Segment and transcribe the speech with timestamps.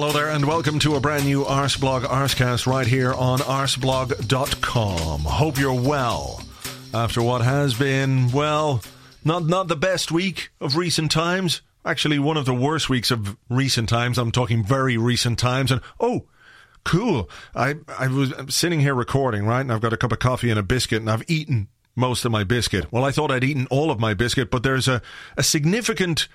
[0.00, 5.20] Hello there, and welcome to a brand new Arseblog Arsecast right here on arseblog.com.
[5.22, 6.40] Hope you're well
[6.94, 8.80] after what has been, well,
[9.24, 11.62] not not the best week of recent times.
[11.84, 14.18] Actually, one of the worst weeks of recent times.
[14.18, 15.72] I'm talking very recent times.
[15.72, 16.26] And oh,
[16.84, 17.28] cool!
[17.52, 20.60] I I was sitting here recording, right, and I've got a cup of coffee and
[20.60, 22.92] a biscuit, and I've eaten most of my biscuit.
[22.92, 25.02] Well, I thought I'd eaten all of my biscuit, but there's a,
[25.36, 26.28] a significant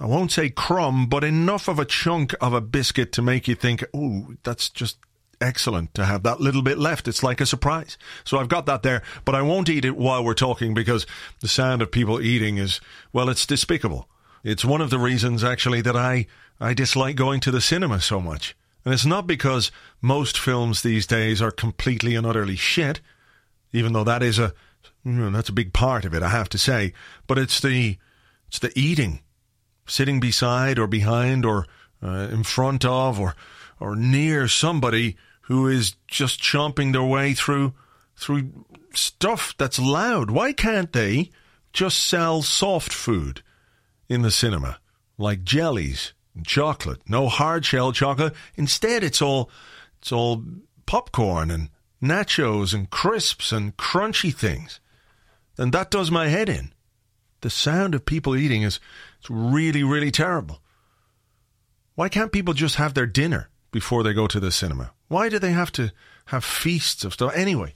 [0.00, 3.54] I won't say crumb, but enough of a chunk of a biscuit to make you
[3.54, 4.98] think, oh, that's just
[5.40, 7.08] excellent to have that little bit left.
[7.08, 7.98] It's like a surprise.
[8.24, 11.06] So I've got that there, but I won't eat it while we're talking because
[11.40, 12.80] the sound of people eating is,
[13.12, 14.08] well, it's despicable.
[14.44, 16.26] It's one of the reasons actually that I,
[16.60, 18.56] I dislike going to the cinema so much.
[18.84, 23.00] And it's not because most films these days are completely and utterly shit,
[23.72, 24.54] even though that is a,
[25.04, 26.92] you know, that's a big part of it, I have to say.
[27.26, 27.98] But it's the,
[28.46, 29.20] it's the eating
[29.88, 31.66] sitting beside or behind or
[32.02, 33.34] uh, in front of or
[33.80, 37.72] or near somebody who is just chomping their way through
[38.16, 40.30] through stuff that's loud.
[40.30, 41.30] Why can't they
[41.72, 43.42] just sell soft food
[44.08, 44.78] in the cinema
[45.16, 47.00] like jellies and chocolate?
[47.08, 48.34] No hard shell chocolate.
[48.56, 49.50] Instead, it's all
[50.00, 50.44] it's all
[50.86, 51.70] popcorn and
[52.02, 54.80] nachos and crisps and crunchy things.
[55.56, 56.72] And that does my head in.
[57.40, 58.80] The sound of people eating is
[59.18, 60.60] it's really, really terrible.
[61.94, 64.92] Why can't people just have their dinner before they go to the cinema?
[65.08, 65.92] Why do they have to
[66.26, 67.34] have feasts of stuff?
[67.34, 67.74] Anyway,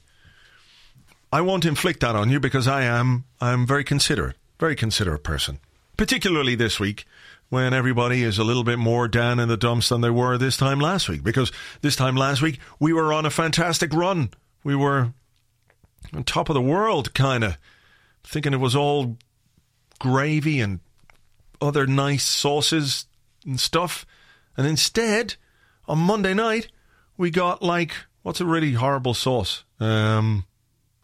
[1.33, 5.59] I won't inflict that on you because I am I'm very considerate, very considerate person.
[5.97, 7.07] Particularly this week
[7.49, 10.57] when everybody is a little bit more down in the dumps than they were this
[10.57, 11.23] time last week.
[11.23, 14.31] Because this time last week we were on a fantastic run.
[14.63, 15.13] We were
[16.15, 17.59] on top of the world, kind of
[18.25, 19.17] thinking it was all
[19.99, 20.81] gravy and
[21.63, 23.07] other nice sauces
[23.47, 24.05] and stuff.
[24.57, 25.37] And instead,
[25.87, 26.69] on Monday night,
[27.17, 27.93] we got like,
[28.23, 29.65] what's a really horrible sauce?
[29.81, 30.45] Um,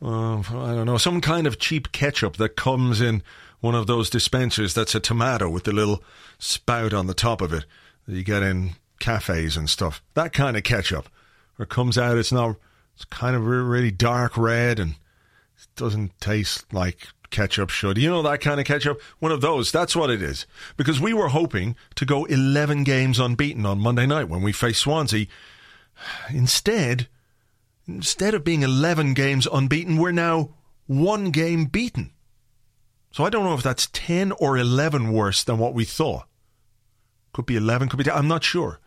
[0.03, 3.23] uh, I don't know, some kind of cheap ketchup that comes in
[3.61, 6.03] one of those dispensers that's a tomato with the little
[6.39, 7.65] spout on the top of it
[8.07, 10.03] that you get in cafes and stuff.
[10.15, 11.09] That kind of ketchup.
[11.59, 12.57] Or comes out, it's not,
[12.95, 17.99] it's kind of really dark red and it doesn't taste like ketchup should.
[17.99, 19.01] You know that kind of ketchup?
[19.19, 19.73] One of those.
[19.73, 20.47] That's what it is.
[20.77, 24.81] Because we were hoping to go 11 games unbeaten on Monday night when we faced
[24.81, 25.27] Swansea.
[26.31, 27.09] Instead,
[27.87, 30.51] instead of being 11 games unbeaten, we're now
[30.87, 32.13] one game beaten.
[33.11, 36.27] So I don't know if that's 10 or 11 worse than what we thought.
[37.33, 38.15] Could be 11, could be 10.
[38.15, 38.81] I'm not sure.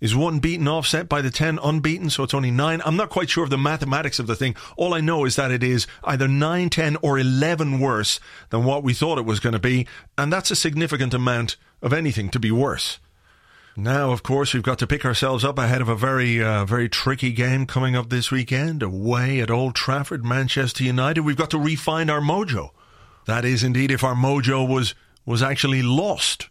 [0.00, 2.80] Is one beaten offset by the 10 unbeaten, so it's only 9?
[2.84, 4.54] I'm not quite sure of the mathematics of the thing.
[4.76, 8.20] All I know is that it is either 9, 10, or 11 worse
[8.50, 11.92] than what we thought it was going to be, and that's a significant amount of
[11.92, 13.00] anything to be worse.
[13.76, 16.88] Now, of course, we've got to pick ourselves up ahead of a very, uh, very
[16.88, 21.20] tricky game coming up this weekend away at Old Trafford, Manchester United.
[21.20, 22.70] We've got to refine our mojo.
[23.26, 24.94] That is indeed if our mojo was
[25.24, 26.48] was actually lost.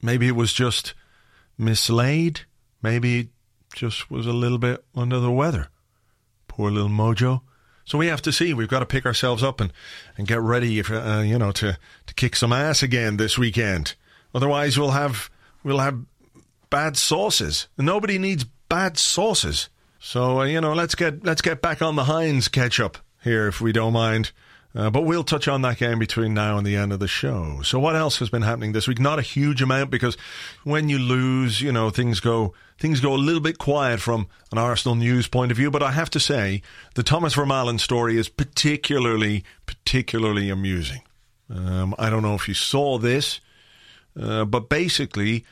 [0.00, 0.94] Maybe it was just
[1.58, 2.40] mislaid.
[2.82, 3.28] Maybe
[3.74, 5.68] just was a little bit under the weather.
[6.46, 7.42] Poor little Mojo.
[7.84, 8.52] So we have to see.
[8.52, 9.72] We've got to pick ourselves up and,
[10.16, 13.94] and get ready, if, uh, you know, to, to kick some ass again this weekend.
[14.34, 15.30] Otherwise, we'll have
[15.64, 16.00] we'll have
[16.70, 17.68] bad sauces.
[17.78, 19.68] Nobody needs bad sauces.
[19.98, 23.60] So uh, you know, let's get let's get back on the Heinz ketchup here, if
[23.60, 24.32] we don't mind.
[24.74, 27.60] Uh, but we'll touch on that game between now and the end of the show.
[27.62, 29.00] So, what else has been happening this week?
[29.00, 30.16] Not a huge amount because
[30.62, 34.58] when you lose, you know things go things go a little bit quiet from an
[34.58, 35.70] Arsenal news point of view.
[35.70, 36.62] But I have to say,
[36.94, 41.02] the Thomas Vermaelen story is particularly particularly amusing.
[41.50, 43.40] Um, I don't know if you saw this,
[44.20, 45.46] uh, but basically,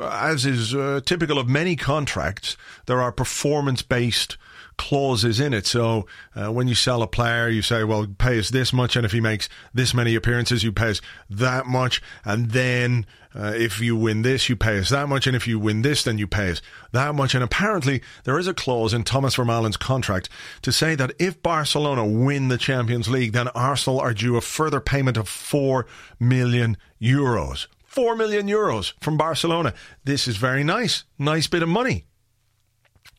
[0.00, 2.56] as is uh, typical of many contracts,
[2.86, 4.36] there are performance based
[4.80, 5.66] clauses in it.
[5.66, 9.04] So uh, when you sell a player, you say, well, pay us this much, and
[9.04, 13.04] if he makes this many appearances, you pay us that much, and then
[13.34, 16.02] uh, if you win this, you pay us that much, and if you win this,
[16.02, 16.62] then you pay us
[16.92, 17.34] that much.
[17.34, 20.30] And apparently, there is a clause in Thomas Vermaelen's contract
[20.62, 24.80] to say that if Barcelona win the Champions League, then Arsenal are due a further
[24.80, 25.86] payment of four
[26.18, 27.66] million euros.
[27.84, 29.74] 4 million euros from Barcelona.
[30.04, 31.02] This is very nice.
[31.18, 32.06] Nice bit of money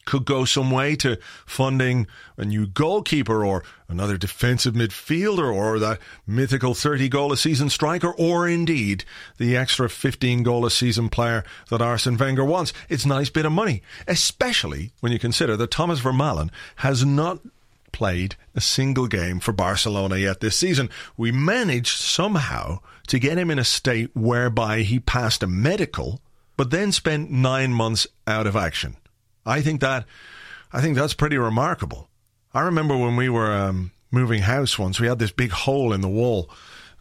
[0.06, 2.08] could go some way to funding
[2.38, 8.12] a new goalkeeper or another defensive midfielder or that mythical 30 goal a season striker
[8.14, 9.04] or indeed
[9.38, 12.74] the extra 15 goal a season player that Arsene Wenger wants.
[12.90, 17.40] It's a nice bit of money, especially when you consider that Thomas Vermaelen has not
[17.92, 20.90] played a single game for Barcelona yet this season.
[21.18, 26.22] We managed somehow to get him in a state whereby he passed a medical
[26.56, 28.96] but then spent 9 months out of action.
[29.46, 30.06] I think that
[30.72, 32.10] I think that's pretty remarkable.
[32.54, 36.02] I remember when we were um, moving house once, we had this big hole in
[36.02, 36.50] the wall.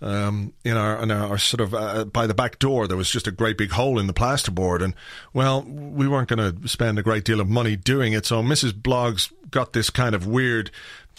[0.02, 3.26] Um, in our, in our sort of uh, by the back door, there was just
[3.26, 4.94] a great big hole in the plasterboard, and
[5.34, 8.24] well, we weren't going to spend a great deal of money doing it.
[8.24, 8.72] So Mrs.
[8.72, 10.70] Bloggs got this kind of weird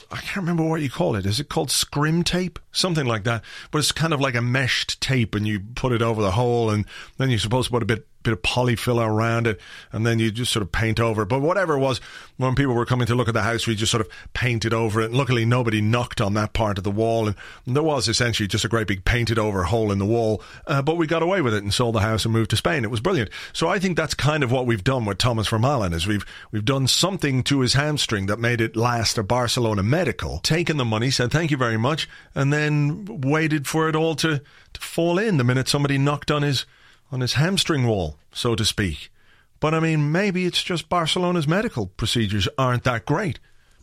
[0.10, 1.26] I can't remember what you call it.
[1.26, 2.60] Is it called scrim tape?
[2.72, 3.44] Something like that.
[3.72, 6.70] But it's kind of like a meshed tape and you put it over the hole
[6.70, 6.86] and
[7.18, 9.60] then you're supposed to put a bit bit of polyfiller around it,
[9.92, 11.28] and then you just sort of paint over it.
[11.28, 12.00] But whatever it was,
[12.38, 15.02] when people were coming to look at the house, we just sort of painted over
[15.02, 15.06] it.
[15.06, 17.36] And luckily, nobody knocked on that part of the wall, and
[17.66, 20.42] there was essentially just a great big painted over hole in the wall.
[20.68, 22.84] Uh, but we got away with it and sold the house and moved to Spain.
[22.84, 23.30] It was brilliant.
[23.54, 26.66] So I think that's kind of what we've done with Thomas Vermaelen is we've we've
[26.66, 31.12] done something to his hamstring that made it last a Barcelona medical, taken the money,
[31.12, 34.42] said thank you very much, and then waited for it all to
[34.74, 36.66] to fall in the minute somebody knocked on his
[37.12, 39.12] on his hamstring wall, so to speak.
[39.60, 43.40] But I mean, maybe it's just Barcelona's medical procedures aren't that great.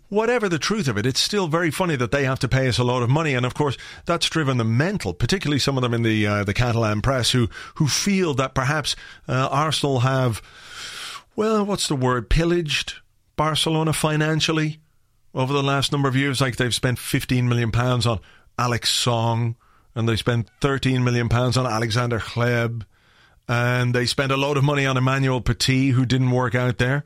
[0.09, 2.79] Whatever the truth of it, it's still very funny that they have to pay us
[2.79, 3.77] a lot of money, and of course
[4.07, 5.13] that's driven them mental.
[5.13, 8.97] Particularly some of them in the uh, the Catalan press who who feel that perhaps
[9.29, 10.43] uh, Arsenal have,
[11.37, 12.95] well, what's the word, pillaged
[13.37, 14.81] Barcelona financially
[15.35, 16.41] over the last number of years.
[16.41, 18.19] Like they've spent 15 million pounds on
[18.59, 19.57] Alex Song,
[19.95, 22.85] and they spent 13 million pounds on Alexander Hleb
[23.49, 27.05] and they spent a load of money on Emmanuel Petit, who didn't work out there.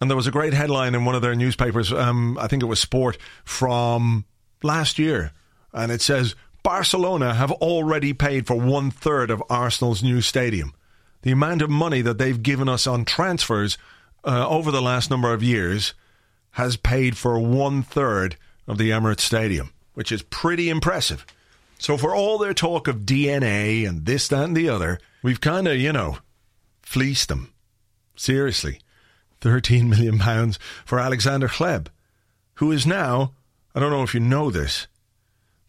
[0.00, 2.66] And there was a great headline in one of their newspapers, um, I think it
[2.66, 4.24] was Sport, from
[4.62, 5.32] last year,
[5.72, 10.74] and it says Barcelona have already paid for one third of Arsenal's new stadium.
[11.22, 13.76] The amount of money that they've given us on transfers
[14.24, 15.94] uh, over the last number of years
[16.52, 18.36] has paid for one third
[18.66, 21.26] of the Emirates Stadium, which is pretty impressive.
[21.80, 25.66] So, for all their talk of DNA and this, that, and the other, we've kind
[25.66, 26.18] of, you know,
[26.82, 27.54] fleeced them.
[28.14, 28.80] Seriously.
[29.40, 30.52] £13 million
[30.84, 31.86] for Alexander Hleb,
[32.56, 33.32] who is now,
[33.74, 34.88] I don't know if you know this,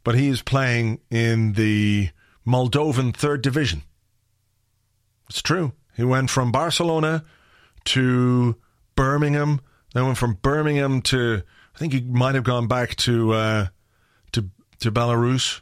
[0.03, 2.09] but he is playing in the
[2.45, 3.83] Moldovan third division.
[5.29, 5.71] It's true.
[5.95, 7.23] He went from Barcelona
[7.85, 8.57] to
[8.95, 9.61] Birmingham,
[9.93, 11.43] then went from Birmingham to,
[11.73, 13.67] I think he might have gone back to, uh,
[14.33, 14.49] to,
[14.79, 15.61] to Belarus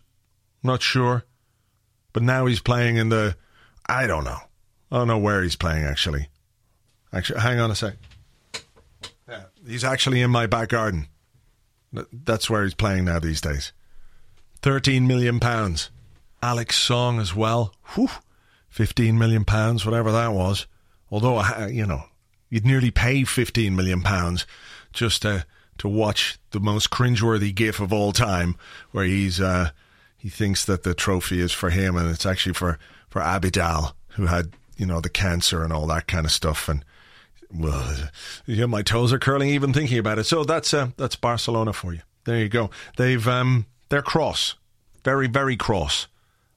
[0.64, 1.26] not sure.
[2.14, 3.36] But now he's playing in the.
[3.88, 4.40] I don't know.
[4.92, 6.28] I don't know where he's playing actually.
[7.14, 7.96] Actually, hang on a sec.
[9.28, 11.08] Yeah, he's actually in my back garden.
[12.12, 13.72] That's where he's playing now these days.
[14.62, 15.90] Thirteen million pounds.
[16.42, 17.74] Alex Song as well.
[17.96, 18.10] Whew.
[18.70, 20.68] Fifteen million pounds, whatever that was.
[21.12, 22.04] Although you know,
[22.50, 24.46] you'd nearly pay fifteen million pounds
[24.94, 25.46] just to
[25.78, 28.56] to watch the most cringeworthy gif of all time,
[28.92, 29.40] where he's.
[29.40, 29.70] Uh,
[30.20, 32.78] he thinks that the trophy is for him and it's actually for,
[33.10, 36.68] for Abidal, who had, you know, the cancer and all that kind of stuff.
[36.68, 36.84] And,
[37.50, 37.96] well,
[38.46, 40.26] yeah, my toes are curling even thinking about it.
[40.26, 42.02] So that's, uh, that's Barcelona for you.
[42.26, 42.70] There you go.
[42.98, 44.56] They've, um, they're cross.
[45.06, 46.08] Very, very cross.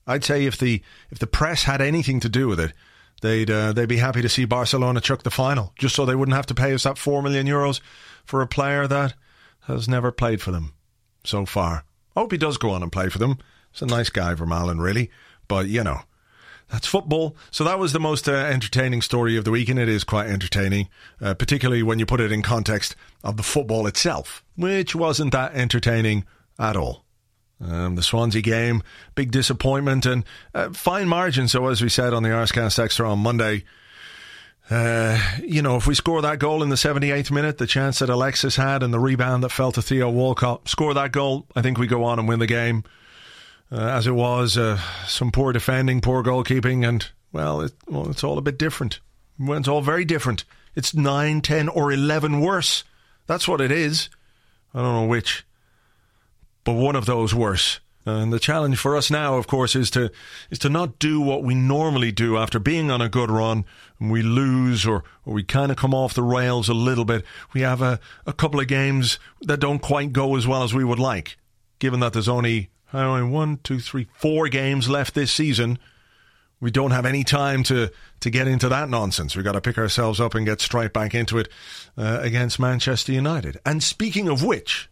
[0.08, 2.72] I'd say if the, if the press had anything to do with it,
[3.20, 6.34] they'd, uh, they'd be happy to see Barcelona chuck the final, just so they wouldn't
[6.34, 7.80] have to pay us that 4 million euros
[8.24, 9.14] for a player that
[9.68, 10.74] has never played for them
[11.22, 11.84] so far.
[12.16, 13.38] I hope he does go on and play for them.
[13.72, 15.10] He's a nice guy, from Vermaelen, really.
[15.48, 16.02] But, you know,
[16.72, 17.36] that's football.
[17.50, 20.28] So that was the most uh, entertaining story of the week, and it is quite
[20.28, 20.88] entertaining,
[21.20, 25.54] uh, particularly when you put it in context of the football itself, which wasn't that
[25.54, 26.24] entertaining
[26.58, 27.04] at all.
[27.60, 28.82] Um, the Swansea game,
[29.14, 31.46] big disappointment and uh, fine margin.
[31.46, 33.64] So, as we said on the Arsecast Extra on Monday,
[34.68, 38.08] uh, you know, if we score that goal in the 78th minute, the chance that
[38.08, 41.78] Alexis had and the rebound that fell to Theo Walcott, score that goal, I think
[41.78, 42.82] we go on and win the game
[43.72, 44.58] uh, as it was.
[44.58, 49.00] Uh, some poor defending, poor goalkeeping, and well, it, well, it's all a bit different.
[49.40, 50.44] It's all very different.
[50.74, 52.84] It's 9, 10, or 11 worse.
[53.26, 54.08] That's what it is.
[54.74, 55.44] I don't know which,
[56.64, 57.80] but one of those worse.
[58.04, 60.10] And the challenge for us now, of course, is to
[60.50, 63.64] is to not do what we normally do after being on a good run
[64.00, 67.24] and we lose or, or we kind of come off the rails a little bit.
[67.52, 70.82] We have a, a couple of games that don't quite go as well as we
[70.82, 71.36] would like,
[71.78, 75.78] given that there's only one, two, three, four games left this season.
[76.60, 79.34] We don't have any time to, to get into that nonsense.
[79.34, 81.48] We've got to pick ourselves up and get straight back into it
[81.98, 83.58] uh, against Manchester United.
[83.66, 84.88] And speaking of which,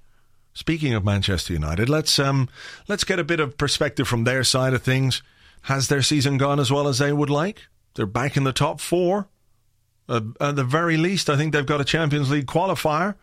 [0.52, 2.49] Speaking of Manchester United, let's um,
[2.88, 5.23] let's get a bit of perspective from their side of things.
[5.62, 7.69] Has their season gone as well as they would like?
[7.95, 9.28] They're back in the top four.
[10.09, 13.14] Uh, at the very least, I think they've got a Champions League qualifier.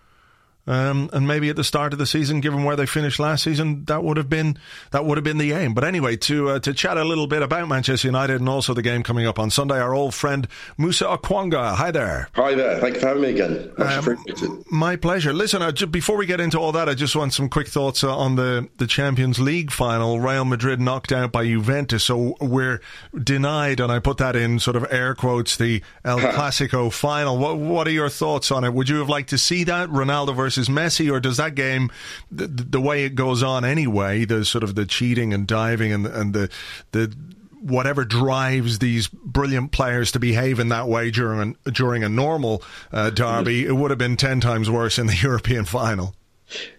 [0.68, 3.86] Um, and maybe at the start of the season, given where they finished last season,
[3.86, 4.58] that would have been
[4.92, 5.74] that would have been the aim.
[5.74, 8.82] But anyway, to uh, to chat a little bit about Manchester United and also the
[8.82, 10.46] game coming up on Sunday, our old friend
[10.78, 11.76] Musa Okwonga.
[11.76, 12.28] Hi there.
[12.34, 12.80] Hi there.
[12.80, 13.72] Thank you for having me again.
[13.78, 15.32] Um, my pleasure.
[15.32, 18.04] Listen, uh, just, before we get into all that, I just want some quick thoughts
[18.04, 20.20] uh, on the the Champions League final.
[20.20, 22.82] Real Madrid knocked out by Juventus, so we're
[23.18, 27.38] denied, and I put that in sort of air quotes, the El Clasico final.
[27.38, 28.74] What what are your thoughts on it?
[28.74, 31.92] Would you have liked to see that Ronaldo versus versus Messi, or does that game,
[32.32, 36.06] the, the way it goes on anyway, the sort of the cheating and diving and
[36.06, 36.50] and the
[36.92, 37.16] the
[37.60, 43.10] whatever drives these brilliant players to behave in that way during during a normal uh,
[43.10, 46.14] derby, it would have been ten times worse in the European final.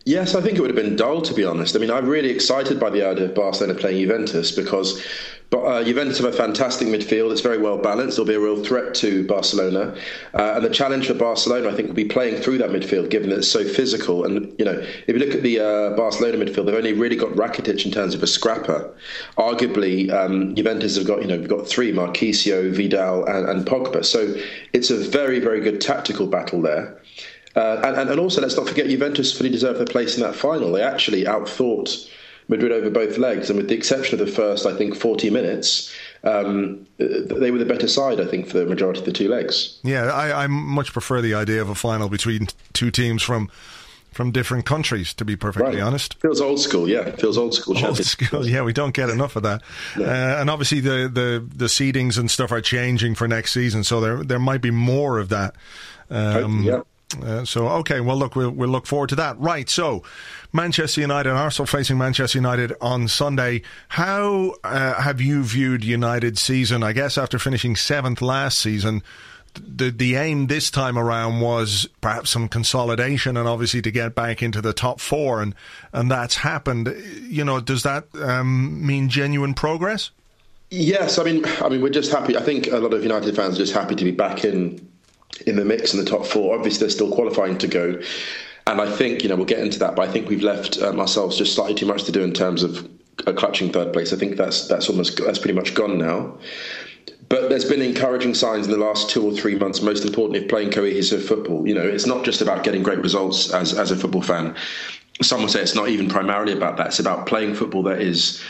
[0.05, 1.77] Yes, I think it would have been dull, to be honest.
[1.77, 5.03] I mean, I'm really excited by the idea of Barcelona playing Juventus because
[5.53, 7.33] uh, Juventus have a fantastic midfield.
[7.33, 8.17] It's very well balanced.
[8.17, 9.95] They'll be a real threat to Barcelona.
[10.35, 13.29] Uh, and the challenge for Barcelona, I think, will be playing through that midfield, given
[13.31, 14.25] that it's so physical.
[14.25, 17.31] And, you know, if you look at the uh, Barcelona midfield, they've only really got
[17.31, 18.91] Rakitic in terms of a scrapper.
[19.37, 24.05] Arguably, um, Juventus have got, you know, got three, Marchisio, Vidal, and, and Pogba.
[24.05, 24.35] So
[24.73, 26.99] it's a very, very good tactical battle there.
[27.59, 30.71] Uh, and, and also, let's not forget, Juventus fully deserved their place in that final.
[30.71, 32.09] They actually outthought
[32.47, 35.93] Madrid over both legs, and with the exception of the first, I think, 40 minutes,
[36.23, 39.81] um, they were the better side, I think, for the majority of the two legs.
[39.83, 43.51] Yeah, I, I much prefer the idea of a final between two teams from
[44.13, 45.83] from different countries, to be perfectly right.
[45.83, 46.19] honest.
[46.21, 47.11] Feels old school, yeah.
[47.17, 47.77] Feels old school.
[47.85, 48.63] Old school, yeah.
[48.63, 49.63] We don't get enough of that,
[49.97, 50.03] uh,
[50.41, 54.23] and obviously the, the the seedings and stuff are changing for next season, so there
[54.23, 55.57] there might be more of that.
[56.09, 56.81] Um, yeah.
[57.23, 59.39] Uh, so okay, well look, we'll, we'll look forward to that.
[59.41, 60.03] Right, so
[60.53, 63.63] Manchester United and Arsenal facing Manchester United on Sunday.
[63.89, 66.83] How uh, have you viewed United's season?
[66.83, 69.03] I guess after finishing seventh last season,
[69.55, 74.43] the the aim this time around was perhaps some consolidation and obviously to get back
[74.43, 75.55] into the top four, and
[75.93, 76.95] and that's happened.
[77.23, 80.11] You know, does that um, mean genuine progress?
[80.71, 82.37] Yes, I mean, I mean, we're just happy.
[82.37, 84.87] I think a lot of United fans are just happy to be back in
[85.47, 86.57] in the mix in the top four.
[86.57, 88.01] Obviously, they're still qualifying to go.
[88.67, 91.01] And I think, you know, we'll get into that, but I think we've left um,
[91.01, 94.13] ourselves just slightly too much to do in terms of clutching third place.
[94.13, 96.39] I think that's that's almost that's pretty much gone now.
[97.29, 100.71] But there's been encouraging signs in the last two or three months, most importantly, playing
[100.71, 101.67] cohesive football.
[101.67, 104.57] You know, it's not just about getting great results as, as a football fan.
[105.21, 106.87] Some will say it's not even primarily about that.
[106.89, 108.43] It's about playing football that is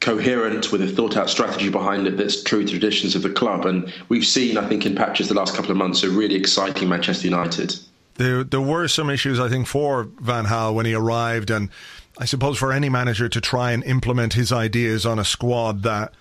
[0.00, 3.66] coherent with a thought out strategy behind it that's true traditions of the club.
[3.66, 6.88] And we've seen, I think, in patches the last couple of months, a really exciting
[6.88, 7.74] Manchester United.
[8.14, 11.70] There, there were some issues, I think, for Van Gaal when he arrived, and
[12.18, 16.14] I suppose for any manager to try and implement his ideas on a squad that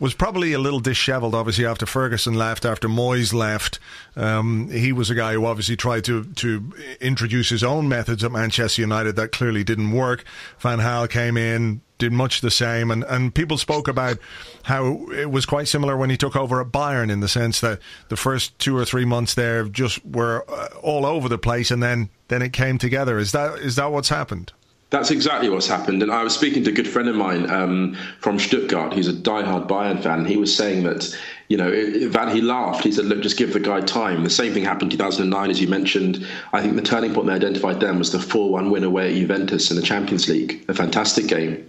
[0.00, 3.78] was probably a little dishevelled, obviously, after Ferguson left, after Moyes left.
[4.16, 8.32] Um, he was a guy who obviously tried to, to introduce his own methods at
[8.32, 10.24] Manchester United that clearly didn't work.
[10.58, 14.18] Van Gaal came in, did much the same, and, and people spoke about
[14.64, 17.78] how it was quite similar when he took over at Bayern in the sense that
[18.08, 21.82] the first two or three months there just were uh, all over the place, and
[21.82, 23.18] then then it came together.
[23.18, 24.52] Is that is that what's happened?
[24.94, 26.04] That's exactly what's happened.
[26.04, 29.12] And I was speaking to a good friend of mine um, from Stuttgart, who's a
[29.12, 30.24] diehard Bayern fan.
[30.24, 31.12] He was saying that,
[31.48, 31.68] you know,
[32.10, 32.84] Van, he laughed.
[32.84, 34.22] He said, look, just give the guy time.
[34.22, 36.24] The same thing happened in 2009, as you mentioned.
[36.52, 39.16] I think the turning point they identified then was the 4 1 win away at
[39.16, 41.68] Juventus in the Champions League, a fantastic game.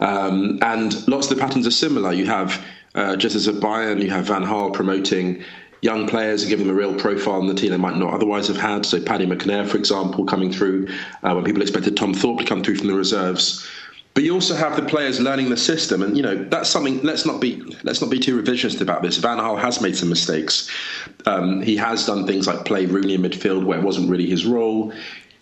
[0.00, 2.12] Um, and lots of the patterns are similar.
[2.12, 2.62] You have,
[2.94, 5.42] uh, just as at Bayern, you have Van Gaal promoting
[5.82, 8.48] young players and give them a real profile in the team they might not otherwise
[8.48, 8.84] have had.
[8.84, 10.88] So Paddy McNair, for example, coming through
[11.22, 13.66] uh, when people expected Tom Thorpe to come through from the reserves.
[14.12, 17.00] But you also have the players learning the system, and you know that's something.
[17.02, 19.18] Let's not be let's not be too revisionist about this.
[19.18, 20.68] Van Gaal has made some mistakes.
[21.26, 24.44] Um, he has done things like play Rooney in midfield where it wasn't really his
[24.44, 24.92] role.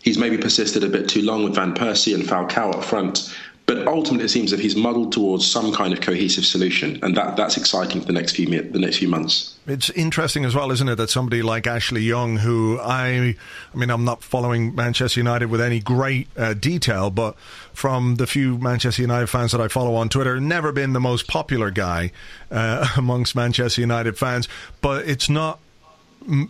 [0.03, 3.35] He's maybe persisted a bit too long with Van Persie and Falcao up front
[3.69, 7.37] But ultimately, it seems that he's muddled towards some kind of cohesive solution, and that,
[7.37, 9.59] that's exciting for the next few the next few months.
[9.67, 13.37] It's interesting as well, isn't it, that somebody like Ashley Young, who I,
[13.75, 17.39] I mean, I'm not following Manchester United with any great uh, detail, but
[17.75, 21.29] from the few Manchester United fans that I follow on Twitter, never been the most
[21.29, 22.11] popular guy
[22.51, 24.49] uh, amongst Manchester United fans.
[24.81, 25.61] But it's not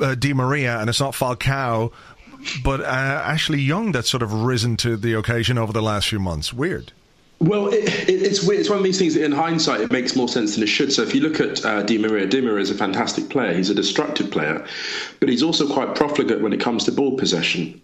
[0.00, 1.90] uh, Di Maria and it's not Falcao
[2.62, 6.20] but uh, Ashley Young that's sort of risen to the occasion over the last few
[6.20, 6.52] months.
[6.52, 6.92] Weird.
[7.40, 8.60] Well, it, it, it's weird.
[8.60, 10.92] It's one of these things that, in hindsight, it makes more sense than it should.
[10.92, 13.54] So, if you look at uh, Di Maria, Di Maria is a fantastic player.
[13.54, 14.66] He's a destructive player,
[15.20, 17.80] but he's also quite profligate when it comes to ball possession.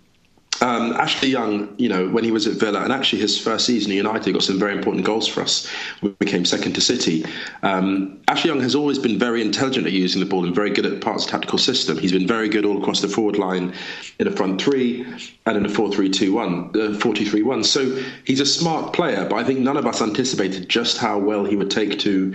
[0.60, 3.90] Um, Ashley Young, you know, when he was at Villa, and actually his first season
[3.90, 5.70] at United, he got some very important goals for us.
[6.00, 7.24] We became second to City.
[7.62, 10.86] Um, Ashley Young has always been very intelligent at using the ball and very good
[10.86, 11.98] at parts of tactical system.
[11.98, 13.74] He's been very good all across the forward line
[14.18, 15.04] in a front three
[15.46, 17.64] and in a 4 3 2 1, uh, 4 2 3 1.
[17.64, 21.44] So he's a smart player, but I think none of us anticipated just how well
[21.44, 22.34] he would take to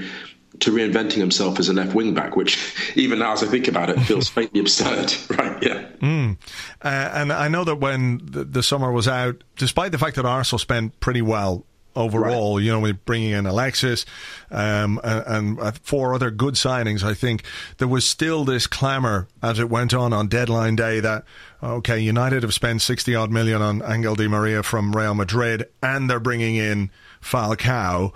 [0.59, 3.89] to reinventing himself as a left wing back, which even now as I think about
[3.89, 5.61] it feels faintly absurd, right?
[5.63, 5.87] Yeah.
[5.99, 6.37] Mm.
[6.81, 10.25] Uh, and I know that when the, the, summer was out, despite the fact that
[10.25, 12.63] Arsenal spent pretty well overall, right.
[12.63, 14.05] you know, with bringing in Alexis
[14.51, 17.43] um, and, and, four other good signings, I think
[17.77, 21.25] there was still this clamour as it went on on deadline day that,
[21.61, 26.09] okay, United have spent 60 odd million on Angel Di Maria from Real Madrid and
[26.09, 28.13] they're bringing in Falcao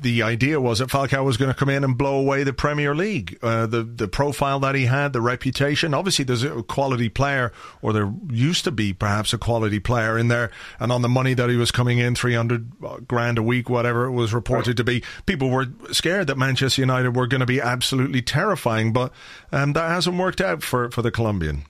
[0.00, 2.94] the idea was that Falcao was going to come in and blow away the Premier
[2.94, 3.38] League.
[3.42, 5.94] Uh, the the profile that he had, the reputation.
[5.94, 10.28] Obviously, there's a quality player, or there used to be perhaps a quality player in
[10.28, 10.50] there.
[10.80, 12.72] And on the money that he was coming in, three hundred
[13.06, 17.14] grand a week, whatever it was reported to be, people were scared that Manchester United
[17.14, 18.92] were going to be absolutely terrifying.
[18.92, 19.12] But
[19.52, 21.64] um, that hasn't worked out for for the Colombian.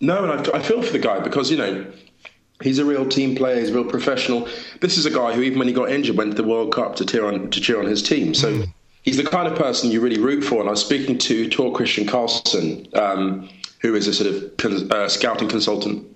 [0.00, 1.86] No, and I, I feel for the guy because you know
[2.62, 3.58] He's a real team player.
[3.58, 4.48] He's a real professional.
[4.80, 6.96] This is a guy who, even when he got injured, went to the World Cup
[6.96, 8.34] to cheer on to cheer on his team.
[8.34, 8.72] So mm.
[9.02, 10.60] he's the kind of person you really root for.
[10.60, 13.48] And I was speaking to Tor-Kristian Karlsen, um,
[13.80, 16.06] who is a sort of con- uh, scouting consultant,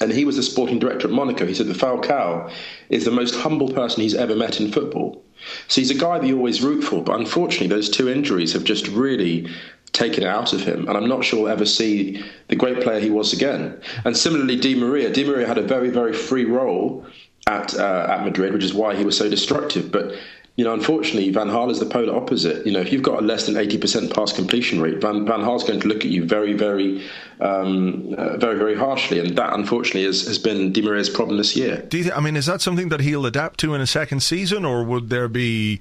[0.00, 1.46] and he was the sporting director at Monaco.
[1.46, 2.50] He said that Falcao
[2.88, 5.22] is the most humble person he's ever met in football.
[5.68, 7.02] So he's a guy that you always root for.
[7.02, 9.48] But unfortunately, those two injuries have just really
[9.94, 10.86] taken it out of him.
[10.88, 13.80] And I'm not sure we'll ever see the great player he was again.
[14.04, 15.10] And similarly, Di Maria.
[15.10, 17.06] Di Maria had a very, very free role
[17.46, 19.90] at uh, at Madrid, which is why he was so destructive.
[19.90, 20.14] But
[20.56, 22.64] you know, unfortunately, Van Gaal is the polar opposite.
[22.64, 25.64] You know, if you've got a less than 80% pass completion rate, Van, Van Gaal's
[25.64, 27.04] going to look at you very, very,
[27.40, 29.18] um, uh, very, very harshly.
[29.18, 31.82] And that, unfortunately, has, has been Di Maria's problem this year.
[31.88, 34.22] Do you th- I mean, is that something that he'll adapt to in a second
[34.22, 35.80] season, or would there be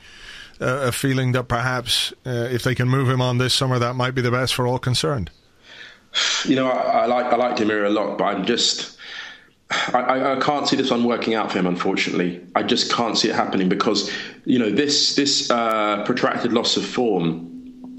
[0.59, 4.11] a feeling that perhaps uh, if they can move him on this summer, that might
[4.11, 5.29] be the best for all concerned?
[6.45, 8.97] You know, I, I like I like Di Maria a lot, but I'm just
[9.93, 11.65] I, I, can't see this one working out for him.
[11.65, 14.11] Unfortunately, I just can't see it happening because
[14.45, 17.49] you know this this uh, protracted loss of form.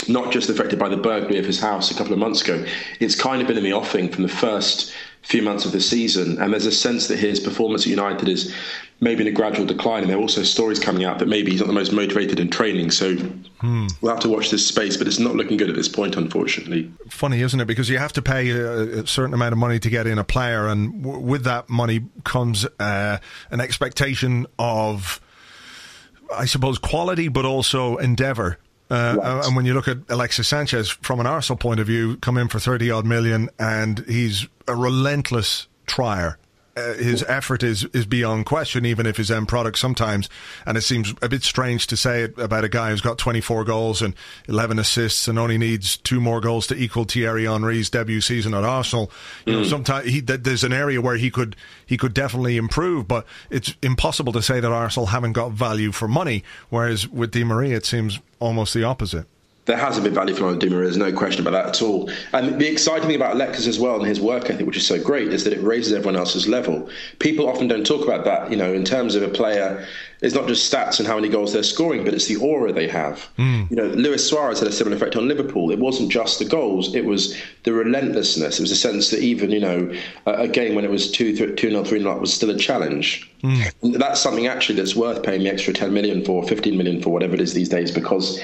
[0.09, 2.65] Not just affected by the burglary of his house a couple of months ago,
[3.01, 6.41] it's kind of been in the offing from the first few months of the season.
[6.41, 8.55] And there's a sense that his performance at United is
[9.01, 10.03] maybe in a gradual decline.
[10.03, 12.51] And there are also stories coming out that maybe he's not the most motivated in
[12.51, 12.91] training.
[12.91, 13.87] So hmm.
[14.01, 16.91] we'll have to watch this space, but it's not looking good at this point, unfortunately.
[17.09, 17.67] Funny, isn't it?
[17.67, 20.67] Because you have to pay a, certain amount of money to get in a player,
[20.67, 23.19] and w- with that money comes uh,
[23.51, 25.21] an expectation of.
[26.35, 28.59] I suppose quality, but also endeavour.
[28.91, 29.47] Uh, right.
[29.47, 32.49] And when you look at Alexis Sanchez from an Arsenal point of view, come in
[32.49, 36.39] for 30 odd million, and he's a relentless trier
[36.77, 40.29] uh, his effort is is beyond question, even if his end product sometimes,
[40.67, 43.65] and it seems a bit strange to say it about a guy who's got 24
[43.65, 44.15] goals and
[44.49, 48.65] 11 assists and only needs two more goals to equal Thierry Henry's debut season at
[48.65, 49.11] Arsenal.
[49.47, 49.57] You mm.
[49.59, 51.57] know, sometimes he, there's an area where he could
[51.87, 56.09] he could definitely improve, but it's impossible to say that Arsenal haven't got value for
[56.09, 56.45] money.
[56.71, 59.27] Whereas with Di Maria, it seems almost the opposite
[59.67, 60.69] there hasn't been value for Maria.
[60.69, 62.11] There's no question about that at all.
[62.33, 65.03] And the exciting thing about Alexis as well and his work ethic, which is so
[65.03, 66.89] great, is that it raises everyone else's level.
[67.19, 69.87] People often don't talk about that, you know, in terms of a player.
[70.21, 72.89] It's not just stats and how many goals they're scoring, but it's the aura they
[72.89, 73.27] have.
[73.39, 73.71] Mm.
[73.71, 75.71] You know, Luis Suarez had a similar effect on Liverpool.
[75.71, 78.59] It wasn't just the goals; it was the relentlessness.
[78.59, 81.59] It was a sense that even you know, a, game when it was two, th-
[81.59, 83.31] two nil, three nil was still a challenge.
[83.43, 83.99] Mm.
[83.99, 87.35] That's something actually that's worth paying the extra ten million for, fifteen million for, whatever
[87.35, 88.41] it is these days, because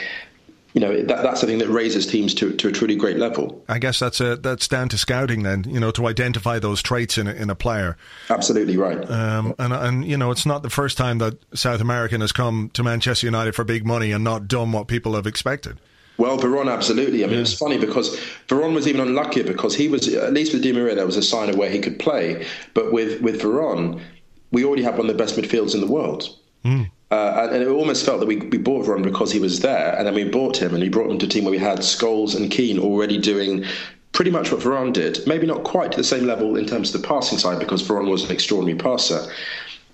[0.72, 3.62] you know that, that's something that raises teams to, to a truly great level.
[3.68, 7.18] I guess that's a, that's down to scouting then, you know, to identify those traits
[7.18, 7.96] in a, in a player.
[8.28, 9.08] Absolutely right.
[9.10, 12.70] Um, and and you know, it's not the first time that South American has come
[12.74, 15.78] to Manchester United for big money and not done what people have expected.
[16.20, 17.24] Well, Veron, absolutely.
[17.24, 17.40] I mean, yeah.
[17.40, 18.14] it's funny because
[18.46, 21.22] Veron was even unluckier because he was, at least with Di Maria, there was a
[21.22, 22.46] sign of where he could play.
[22.74, 24.02] But with, with Veron,
[24.50, 26.28] we already have one of the best midfields in the world.
[26.62, 26.90] Mm.
[27.10, 30.06] Uh, and it almost felt that we, we bought Veron because he was there, and
[30.06, 32.36] then we bought him, and he brought him to a team where we had Scholes
[32.36, 33.64] and Keane already doing
[34.12, 35.26] pretty much what Veron did.
[35.26, 38.08] Maybe not quite to the same level in terms of the passing side, because Veron
[38.08, 39.28] was an extraordinary passer.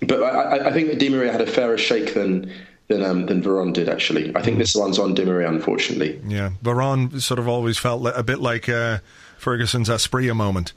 [0.01, 2.53] But I, I think that Di Maria had a fairer shake than
[2.89, 3.89] than um, than Veron did.
[3.89, 6.21] Actually, I think this one's on Di Maria, unfortunately.
[6.27, 8.99] Yeah, Veron sort of always felt a bit like uh,
[9.39, 10.75] Ferguson's Asprilla moment.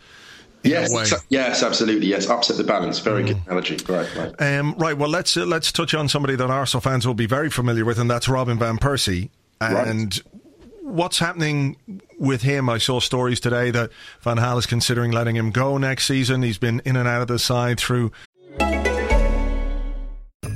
[0.63, 2.07] Yes, yes, absolutely.
[2.07, 2.99] Yes, upset the balance.
[2.99, 3.27] Very mm.
[3.27, 3.77] good analogy.
[3.87, 4.41] Right, right.
[4.41, 4.97] Um, right.
[4.97, 7.99] Well, let's uh, let's touch on somebody that Arsenal fans will be very familiar with,
[7.99, 9.29] and that's Robin van Persie.
[9.61, 10.41] And right.
[10.81, 11.77] what's happening
[12.17, 12.69] with him?
[12.69, 13.91] I saw stories today that
[14.21, 16.41] Van Gaal is considering letting him go next season.
[16.43, 18.11] He's been in and out of the side through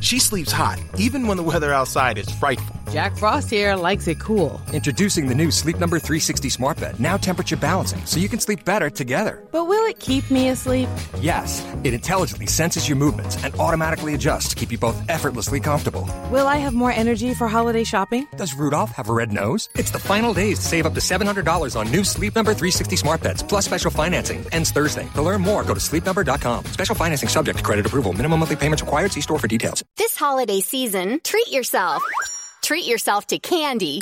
[0.04, 2.76] she sleeps hot, even when the weather outside is frightful.
[2.92, 4.62] Jack Frost here likes it cool.
[4.72, 8.64] Introducing the new Sleep Number 360 Smart Bed, now temperature balancing, so you can sleep
[8.66, 9.44] better together.
[9.52, 10.88] But will it keep me asleep?
[11.20, 11.66] Yes.
[11.84, 16.08] It intelligently senses your movements and automatically adjusts to keep you both effortlessly comfortable.
[16.30, 18.28] Will I have more energy for holiday shopping?
[18.38, 19.70] Does Rudolph have a red nose?
[19.76, 23.24] It's the final days to save up to $700 on new Sleep Number 360 Smart
[23.24, 24.46] Beds, plus special financing.
[24.52, 25.08] Ends Thursday.
[25.16, 26.66] To learn more, go to sleepnumber.com.
[26.66, 28.14] Special financing subject to credit approval.
[28.14, 29.12] Minimum monthly payments required.
[29.12, 29.84] See store for details.
[29.96, 32.02] This holiday season, treat yourself.
[32.64, 34.02] Treat yourself to candy.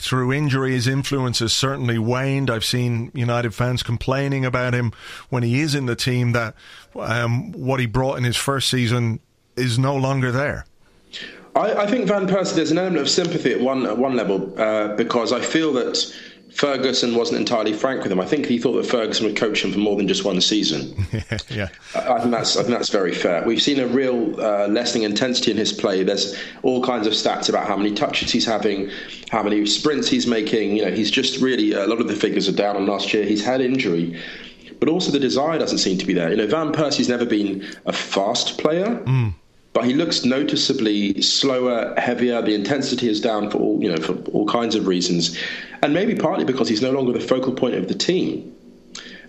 [0.00, 2.50] through injury, his influence has certainly waned.
[2.50, 4.92] I've seen United fans complaining about him
[5.28, 6.54] when he is in the team that
[6.96, 9.20] um, what he brought in his first season
[9.56, 10.64] is no longer there.
[11.56, 14.58] I, I think Van Persie, there's an element of sympathy at one at one level
[14.58, 16.14] uh, because I feel that
[16.52, 18.20] Ferguson wasn't entirely frank with him.
[18.20, 21.06] I think he thought that Ferguson would coach him for more than just one season.
[21.48, 23.44] yeah, I, I think that's I think that's very fair.
[23.44, 26.02] We've seen a real uh, lessening intensity in his play.
[26.02, 28.90] There's all kinds of stats about how many touches he's having,
[29.30, 30.76] how many sprints he's making.
[30.76, 33.24] You know, he's just really a lot of the figures are down on last year.
[33.24, 34.20] He's had injury.
[34.80, 36.30] But also the desire doesn't seem to be there.
[36.30, 38.86] You know, Van Persie's never been a fast player.
[38.86, 39.34] Mm
[39.72, 42.42] but he looks noticeably slower, heavier.
[42.42, 45.38] The intensity is down for all you know for all kinds of reasons,
[45.82, 48.56] and maybe partly because he's no longer the focal point of the team.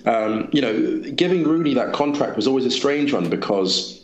[0.05, 4.03] Um, you know, giving Rooney that contract was always a strange one because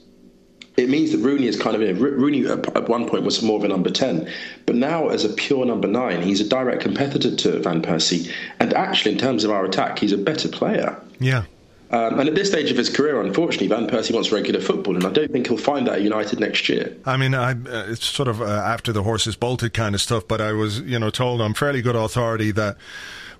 [0.77, 3.67] it means that Rooney is kind of Rooney at one point was more of a
[3.67, 4.31] number ten,
[4.67, 8.75] but now as a pure number nine, he's a direct competitor to Van Persie, and
[8.75, 11.01] actually in terms of our attack, he's a better player.
[11.19, 11.45] Yeah.
[11.89, 15.05] Um, and at this stage of his career, unfortunately, Van Persie wants regular football, and
[15.05, 16.97] I don't think he'll find that at United next year.
[17.05, 20.27] I mean, I, uh, it's sort of uh, after the horses bolted kind of stuff,
[20.27, 22.77] but I was, you know, told on fairly good authority that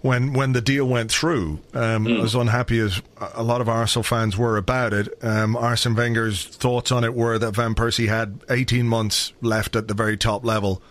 [0.01, 2.23] when when the deal went through, um, mm.
[2.23, 3.01] as unhappy as
[3.33, 7.38] a lot of Arsenal fans were about it, um, Arsene Wenger's thoughts on it were
[7.38, 10.81] that Van Persie had 18 months left at the very top level,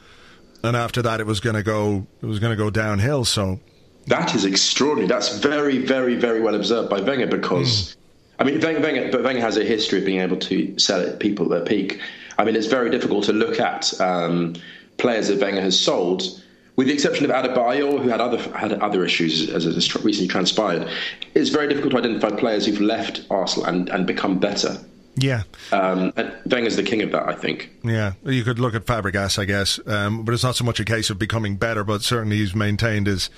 [0.62, 3.24] and after that, it was going to go it was going to go downhill.
[3.24, 3.60] So
[4.06, 5.08] that is extraordinary.
[5.08, 7.96] That's very, very, very well observed by Wenger because, mm.
[8.38, 11.46] I mean, Wenger, but Wenger has a history of being able to sell at people
[11.46, 12.00] at their peak.
[12.38, 14.54] I mean, it's very difficult to look at um,
[14.98, 16.22] players that Wenger has sold,
[16.76, 20.88] with the exception of Adebayor, who had other had other issues as has recently transpired.
[21.34, 24.78] It's very difficult to identify players who've left Arsenal and, and become better.
[25.16, 25.44] Yeah.
[25.72, 27.70] Um, and Wenger's the king of that, I think.
[27.82, 28.12] Yeah.
[28.22, 31.08] You could look at Fabregas, I guess, um, but it's not so much a case
[31.08, 33.30] of becoming better, but certainly he's maintained his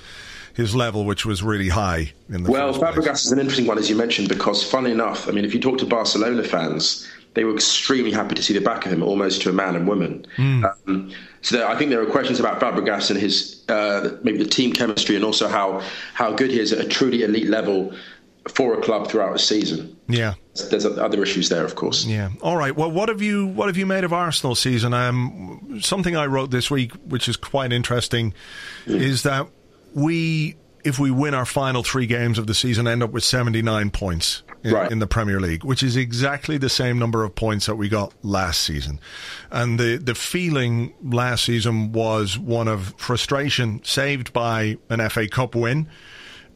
[0.59, 3.89] his level, which was really high in the well, Fabregas is an interesting one, as
[3.89, 7.55] you mentioned, because funny enough, I mean, if you talk to Barcelona fans, they were
[7.55, 10.27] extremely happy to see the back of him, almost to a man and woman.
[10.37, 10.75] Mm.
[10.89, 14.51] Um, so there, I think there are questions about Fabregas and his uh, maybe the
[14.51, 15.81] team chemistry, and also how
[16.15, 17.95] how good he is at a truly elite level
[18.49, 19.97] for a club throughout a season.
[20.09, 20.35] Yeah,
[20.71, 22.05] there's other issues there, of course.
[22.05, 22.31] Yeah.
[22.43, 22.75] All right.
[22.75, 24.93] Well, what have you what have you made of Arsenal season?
[24.93, 28.35] Um, something I wrote this week, which is quite interesting,
[28.87, 29.01] mm.
[29.01, 29.47] is that
[29.99, 33.91] we, if we win our final three games of the season, end up with 79
[33.91, 34.91] points in, right.
[34.91, 38.13] in, the Premier League, which is exactly the same number of points that we got
[38.25, 39.01] last season.
[39.51, 45.55] And the, the feeling last season was one of frustration, saved by an FA Cup
[45.55, 45.89] win.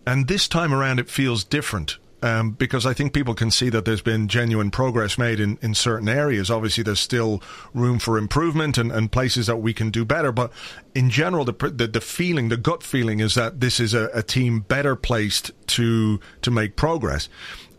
[0.07, 3.85] And this time around, it feels different um, because I think people can see that
[3.85, 6.51] there's been genuine progress made in, in certain areas.
[6.51, 7.43] Obviously, there's still
[7.75, 10.31] room for improvement and, and places that we can do better.
[10.31, 10.53] But
[10.95, 14.23] in general, the, the, the feeling, the gut feeling is that this is a, a
[14.23, 17.29] team better placed to to make progress.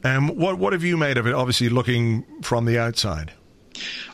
[0.03, 1.33] Um, what what have you made of it?
[1.33, 3.31] Obviously, looking from the outside.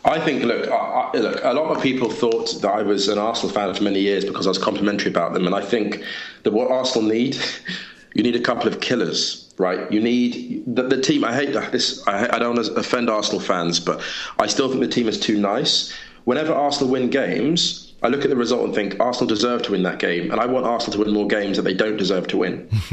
[0.06, 1.44] I think, look, I, look.
[1.44, 4.46] A lot of people thought that I was an Arsenal fan for many years because
[4.48, 6.04] I was complimentary about them, and I think
[6.44, 7.38] that what Arsenal need,
[8.14, 9.92] you need a couple of killers, right?
[9.92, 11.24] You need the, the team.
[11.24, 12.06] I hate this.
[12.08, 14.02] I, I don't want to offend Arsenal fans, but
[14.40, 15.94] I still think the team is too nice.
[16.24, 19.84] Whenever Arsenal win games, I look at the result and think Arsenal deserve to win
[19.84, 22.38] that game, and I want Arsenal to win more games that they don't deserve to
[22.38, 22.70] win.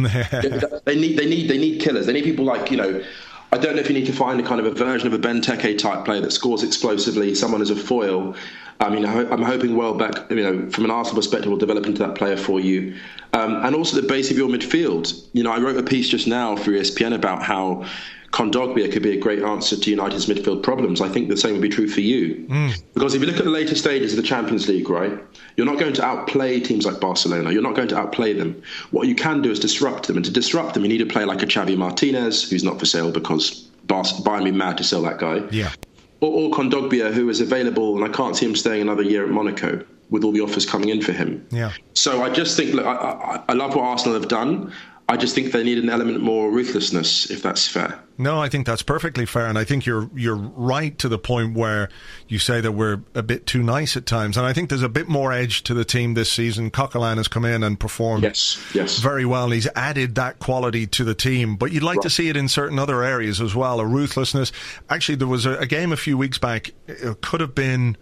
[0.85, 2.07] they need, they need, they need killers.
[2.07, 3.02] They need people like you know.
[3.52, 5.18] I don't know if you need to find a kind of a version of a
[5.18, 8.35] Benteke type player that scores explosively, someone as a foil.
[8.78, 12.14] I mean, I'm hoping Welbeck, you know, from an Arsenal perspective, will develop into that
[12.14, 12.94] player for you.
[13.32, 15.26] Um, and also the base of your midfield.
[15.32, 17.86] You know, I wrote a piece just now for ESPN about how
[18.32, 21.00] Kondogbia could be a great answer to United's midfield problems.
[21.00, 22.46] I think the same would be true for you.
[22.48, 22.82] Mm.
[22.92, 25.18] Because if you look at the later stages of the Champions League, right,
[25.56, 27.52] you're not going to outplay teams like Barcelona.
[27.52, 28.62] You're not going to outplay them.
[28.90, 30.16] What you can do is disrupt them.
[30.16, 32.84] And to disrupt them, you need a player like a Javi Martinez, who's not for
[32.84, 35.42] sale because Bayern be mad to sell that guy.
[35.50, 35.72] Yeah.
[36.20, 39.31] Or, or Kondogbia, who is available, and I can't see him staying another year at
[39.31, 41.46] Monaco with all the offers coming in for him.
[41.50, 41.72] Yeah.
[41.94, 44.72] So I just think, look, I, I, I love what Arsenal have done.
[45.09, 48.01] I just think they need an element more ruthlessness, if that's fair.
[48.19, 51.55] No, I think that's perfectly fair, and I think you're you're right to the point
[51.55, 51.90] where
[52.27, 54.88] you say that we're a bit too nice at times, and I think there's a
[54.88, 56.73] bit more edge to the team this season.
[56.73, 58.99] Coquelin has come in and performed yes, yes.
[58.99, 61.55] very well, and he's added that quality to the team.
[61.55, 62.03] But you'd like right.
[62.03, 64.51] to see it in certain other areas as well, a ruthlessness.
[64.90, 66.73] Actually, there was a, a game a few weeks back.
[66.88, 67.97] It could have been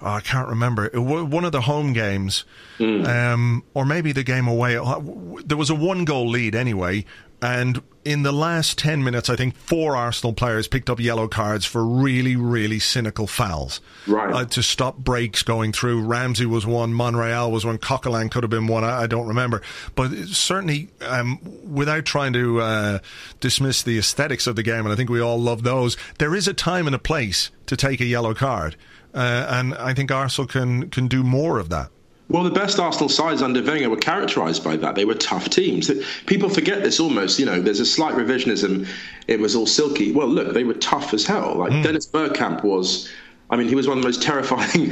[0.00, 0.86] oh, I can't remember.
[0.86, 2.44] It was one of the home games,
[2.78, 3.06] mm.
[3.06, 4.76] um, or maybe the game away.
[4.76, 5.00] Uh,
[5.44, 7.04] there was a one goal lead anyway,
[7.42, 11.66] and in the last 10 minutes, I think four Arsenal players picked up yellow cards
[11.66, 13.80] for really, really cynical fouls.
[14.06, 14.32] Right.
[14.32, 16.02] Uh, to stop breaks going through.
[16.02, 19.60] Ramsey was one, Monreal was one, Coquelin could have been one, I, I don't remember.
[19.96, 22.98] But certainly, um, without trying to uh,
[23.40, 26.46] dismiss the aesthetics of the game, and I think we all love those, there is
[26.46, 28.76] a time and a place to take a yellow card.
[29.16, 31.90] Uh, and I think Arsenal can can do more of that.
[32.28, 34.96] Well, the best Arsenal sides under Wenger were characterised by that.
[34.96, 35.90] They were tough teams.
[36.26, 37.38] People forget this almost.
[37.38, 38.88] You know, there's a slight revisionism.
[39.28, 40.12] It was all silky.
[40.12, 41.54] Well, look, they were tough as hell.
[41.54, 41.82] Like mm.
[41.82, 43.10] Dennis Bergkamp was.
[43.48, 44.90] I mean, he was one of the most terrifying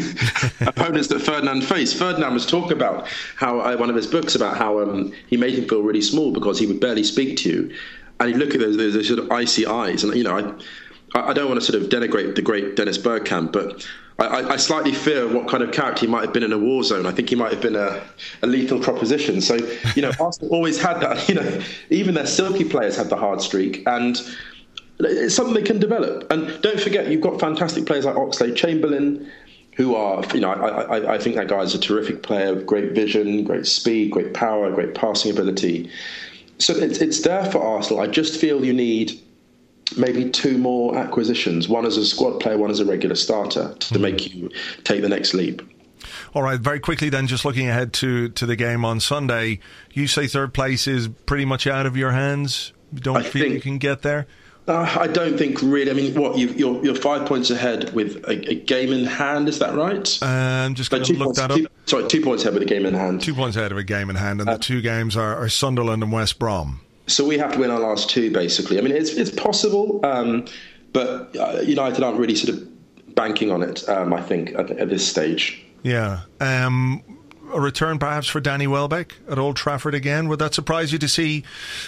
[0.60, 1.96] opponents that Ferdinand faced.
[1.96, 5.58] Ferdinand was talking about how uh, one of his books about how um, he made
[5.58, 7.76] him feel really small because he would barely speak to you,
[8.20, 10.04] and he'd look at those, those, those sort of icy eyes.
[10.04, 10.54] And you know, I,
[11.14, 13.86] I don't want to sort of denigrate the great Dennis Bergkamp, but
[14.18, 16.82] I, I, slightly fear what kind of character he might have been in a war
[16.82, 17.06] zone.
[17.06, 18.02] I think he might have been a,
[18.42, 19.40] a lethal proposition.
[19.40, 19.56] So,
[19.94, 21.28] you know, Arsenal always had that.
[21.34, 24.20] You know, even their silky players have the hard streak, and
[25.00, 26.30] it's something they can develop.
[26.30, 29.30] And don't forget, you've got fantastic players like Oxlade Chamberlain,
[29.76, 32.92] who are, you know, I, I, I think that guy is a terrific player, great
[32.92, 35.90] vision, great speed, great power, great passing ability.
[36.58, 38.00] So it's, it's there for Arsenal.
[38.00, 39.20] I just feel you need
[39.96, 43.94] maybe two more acquisitions, one as a squad player, one as a regular starter, to
[43.94, 44.02] mm-hmm.
[44.02, 44.50] make you
[44.84, 45.62] take the next leap.
[46.34, 49.60] All right, very quickly then, just looking ahead to, to the game on Sunday,
[49.92, 52.72] you say third place is pretty much out of your hands?
[52.92, 54.26] You don't I feel think, you can get there?
[54.66, 55.90] Uh, I don't think really.
[55.90, 59.04] I mean, what you are you're, you're five points ahead with a, a, game in
[59.04, 59.48] hand.
[59.48, 60.22] Is that right?
[60.22, 61.58] Um, just going to look points, that up.
[61.58, 63.20] Two, sorry, two points ahead with a game in hand.
[63.20, 65.50] Two points ahead of a game in hand, and uh, the two games are, are
[65.50, 66.80] Sunderland and West Brom.
[67.06, 68.78] So we have to win our last two, basically.
[68.78, 70.46] I mean, it's it's possible, um,
[70.92, 73.86] but uh, United aren't really sort of banking on it.
[73.88, 75.64] Um, I think at, at, this stage.
[75.82, 76.20] Yeah.
[76.40, 77.02] Um,
[77.52, 80.28] a return perhaps for Danny Welbeck at Old Trafford again.
[80.28, 81.44] Would that surprise you to see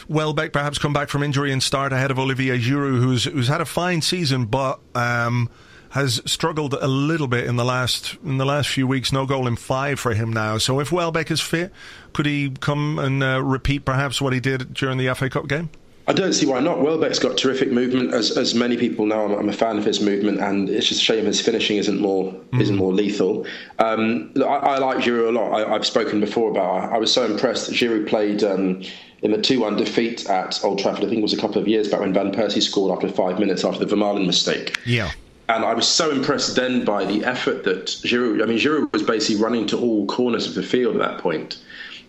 [0.08, 3.60] Welbeck perhaps come back from injury and start ahead of Olivier Giroud, who's who's had
[3.60, 5.48] a fine season, but um,
[5.90, 9.12] has struggled a little bit in the last in the last few weeks.
[9.12, 10.58] No goal in five for him now.
[10.58, 11.72] So if Welbeck is fit,
[12.12, 15.70] could he come and uh, repeat perhaps what he did during the FA Cup game?
[16.08, 16.82] I don't see why not.
[16.82, 19.24] Welbeck's got terrific movement, as as many people know.
[19.24, 22.00] I'm, I'm, a fan of his movement, and it's just a shame his finishing isn't
[22.00, 22.60] more mm.
[22.60, 23.44] isn't more lethal.
[23.80, 25.52] Um, I, I, like Giroud a lot.
[25.52, 26.92] I, have spoken before about.
[26.92, 28.44] I, I was so impressed that Giroud played.
[28.44, 28.82] Um,
[29.22, 31.66] in the 2 1 defeat at Old Trafford, I think it was a couple of
[31.66, 34.78] years back when Van Persie scored after five minutes after the Vermaelen mistake.
[34.84, 35.10] Yeah.
[35.48, 39.02] And I was so impressed then by the effort that Giroud, I mean, Giroud was
[39.02, 41.58] basically running to all corners of the field at that point,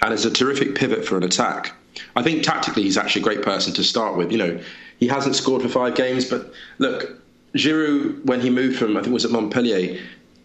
[0.02, 1.74] and it's a terrific pivot for an attack.
[2.16, 4.32] I think tactically he's actually a great person to start with.
[4.32, 4.60] You know,
[5.00, 7.22] he hasn't scored for five games, but look,
[7.54, 10.00] Giroud, when he moved from, I think it was at Montpellier,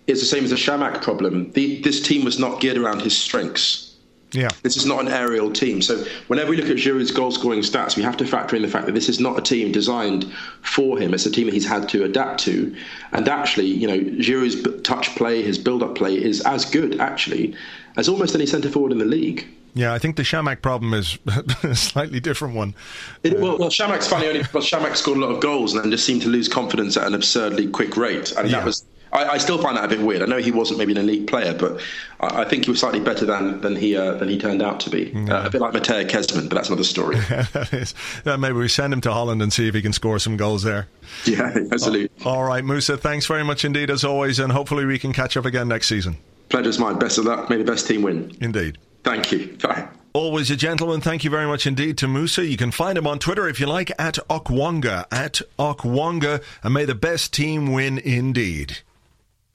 [0.06, 1.50] it's the same as the Chamakh problem.
[1.52, 3.91] The, this team was not geared around his strengths.
[4.32, 4.48] Yeah.
[4.62, 5.82] This is not an aerial team.
[5.82, 8.68] So whenever we look at Giroud's goal scoring stats, we have to factor in the
[8.68, 11.12] fact that this is not a team designed for him.
[11.14, 12.74] It's a team that he's had to adapt to.
[13.12, 17.54] And actually, you know, Giroud's touch play, his build up play is as good, actually,
[17.96, 19.46] as almost any centre forward in the league.
[19.74, 21.18] Yeah, I think the Chamakh problem is
[21.62, 22.74] a slightly different one.
[23.22, 25.82] It, well, uh, well, Chamakh's funny only because Chamakh scored a lot of goals and
[25.82, 28.32] then just seemed to lose confidence at an absurdly quick rate.
[28.32, 28.58] And Yeah.
[28.58, 28.84] that was.
[29.12, 30.22] I, I still find that a bit weird.
[30.22, 31.80] I know he wasn't maybe an elite player, but
[32.20, 34.80] I, I think he was slightly better than than he uh, than he turned out
[34.80, 35.12] to be.
[35.14, 37.16] Uh, a bit like Mateja Kezman, but that's another story.
[37.52, 37.94] that is,
[38.24, 40.62] uh, maybe we send him to Holland and see if he can score some goals
[40.62, 40.88] there.
[41.24, 42.10] yeah, absolutely.
[42.24, 45.44] All right, Musa, thanks very much indeed, as always, and hopefully we can catch up
[45.44, 46.16] again next season.
[46.48, 46.98] Pleasure's mine.
[46.98, 47.48] Best of luck.
[47.48, 48.36] May the best team win.
[48.40, 48.78] Indeed.
[49.04, 49.56] Thank you.
[49.62, 49.88] Bye.
[50.14, 51.00] Always a gentleman.
[51.00, 52.44] Thank you very much indeed to Musa.
[52.44, 56.84] You can find him on Twitter if you like at Okwonga at Okwonga, and may
[56.84, 58.78] the best team win indeed.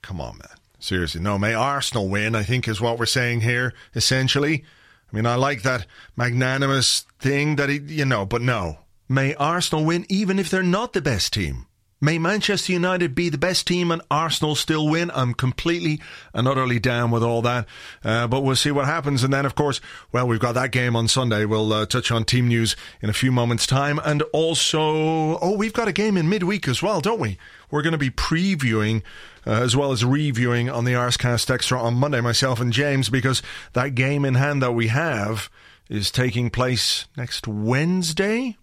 [0.08, 0.56] Come on, man.
[0.78, 1.36] Seriously, no.
[1.36, 2.34] May Arsenal win.
[2.34, 3.74] I think is what we're saying here.
[3.94, 4.64] Essentially,
[5.12, 8.78] I mean, I like that magnanimous thing that he, you know, but no.
[9.06, 11.66] May Arsenal win, even if they're not the best team.
[12.00, 15.10] May Manchester United be the best team and Arsenal still win.
[15.14, 16.00] I'm completely
[16.32, 17.66] and utterly down with all that.
[18.02, 19.24] Uh, but we'll see what happens.
[19.24, 21.44] And then, of course, well, we've got that game on Sunday.
[21.44, 24.00] We'll uh, touch on team news in a few moments' time.
[24.04, 27.36] And also, oh, we've got a game in midweek as well, don't we?
[27.70, 29.02] We're going to be previewing
[29.48, 33.42] uh, as well as reviewing on the Arsecast Extra on Monday, myself and James, because
[33.72, 35.48] that game in hand that we have
[35.88, 38.58] is taking place next Wednesday.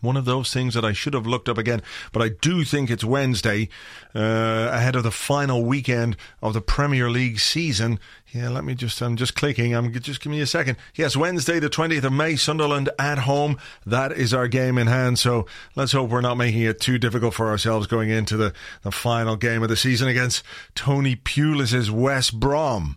[0.00, 1.82] One of those things that I should have looked up again,
[2.12, 3.68] but I do think it's Wednesday,
[4.14, 7.98] uh, ahead of the final weekend of the Premier League season.
[8.32, 9.74] Yeah, let me just, I'm just clicking.
[9.74, 10.76] I'm just give me a second.
[10.94, 13.58] Yes, Wednesday, the 20th of May, Sunderland at home.
[13.84, 15.18] That is our game in hand.
[15.18, 18.92] So let's hope we're not making it too difficult for ourselves going into the, the
[18.92, 22.96] final game of the season against Tony Pulis's West Brom.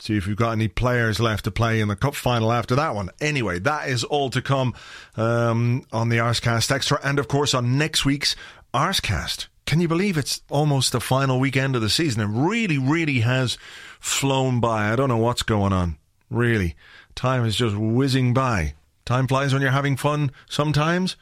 [0.00, 2.94] See if we've got any players left to play in the cup final after that
[2.94, 3.10] one.
[3.20, 4.74] Anyway, that is all to come
[5.16, 8.34] um, on the Arsecast Extra and, of course, on next week's
[8.72, 9.48] Arsecast.
[9.66, 12.22] Can you believe it's almost the final weekend of the season?
[12.22, 13.58] It really, really has
[14.00, 14.90] flown by.
[14.90, 15.98] I don't know what's going on.
[16.30, 16.76] Really.
[17.14, 18.74] Time is just whizzing by.
[19.04, 21.16] Time flies when you're having fun sometimes.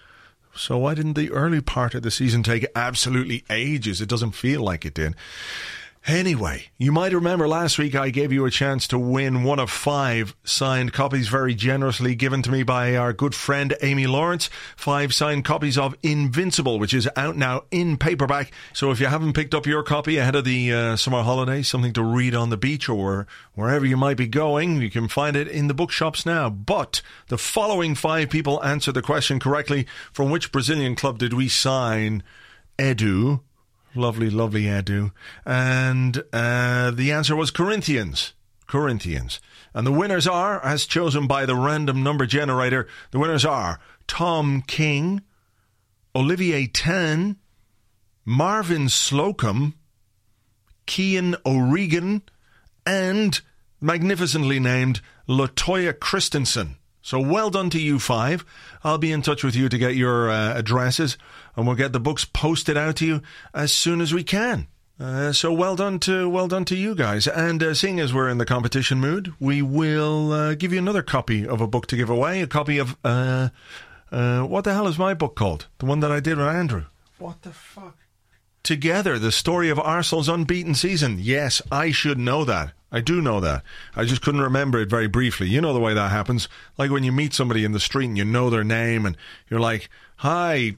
[0.55, 4.01] So why didn't the early part of the season take absolutely ages?
[4.01, 5.15] It doesn't feel like it did.
[6.07, 9.71] Anyway, you might remember last week I gave you a chance to win one of
[9.71, 14.49] five signed copies very generously given to me by our good friend Amy Lawrence.
[14.77, 18.53] Five signed copies of Invincible, which is out now in paperback.
[18.73, 21.93] So if you haven't picked up your copy ahead of the uh, summer holidays, something
[21.93, 25.49] to read on the beach or wherever you might be going, you can find it
[25.49, 26.49] in the bookshops now.
[26.49, 31.49] But the following five people answered the question correctly from which Brazilian club did we
[31.49, 32.23] sign
[32.79, 33.41] Edu?
[33.95, 35.13] Lovely, lovely Edu.
[35.45, 38.35] And uh, the answer was Corinthians.
[38.67, 39.41] Corinthians.
[39.75, 44.63] And the winners are, as chosen by the random number generator, the winners are Tom
[44.63, 45.23] King,
[46.15, 47.37] Olivier Tan,
[48.25, 49.75] Marvin Slocum,
[50.87, 52.23] Kian O'Regan,
[52.85, 53.41] and
[53.81, 56.77] magnificently named Latoya Christensen.
[57.03, 58.45] So well done to you five.
[58.85, 61.17] I'll be in touch with you to get your uh, addresses,
[61.57, 63.23] and we'll get the books posted out to you
[63.55, 64.69] as soon as we can.
[65.01, 67.29] Uh, so well done to well done to you guys.
[67.29, 71.03] And uh, seeing as we're in the competition mood, we will uh, give you another
[71.03, 72.43] copy of a book to give away.
[72.43, 73.51] A copy of uh,
[74.11, 75.67] uh, what the hell is my book called?
[75.79, 76.87] The one that I did with Andrew.
[77.19, 77.97] What the fuck?
[78.65, 81.19] Together, the story of Arsenal's unbeaten season.
[81.21, 82.73] Yes, I should know that.
[82.91, 83.63] I do know that.
[83.95, 85.49] I just couldn't remember it very briefly.
[85.49, 86.49] You know the way that happens.
[86.79, 89.17] Like when you meet somebody in the street and you know their name and
[89.51, 90.77] you're like, hi,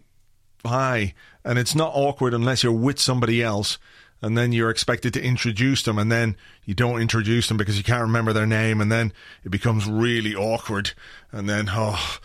[0.64, 1.14] hi.
[1.44, 3.78] And it's not awkward unless you're with somebody else
[4.22, 7.84] and then you're expected to introduce them and then you don't introduce them because you
[7.84, 9.12] can't remember their name and then
[9.44, 10.92] it becomes really awkward
[11.30, 12.18] and then, oh,